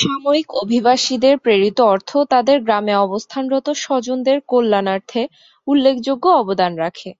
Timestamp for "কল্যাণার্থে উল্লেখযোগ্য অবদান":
4.48-6.72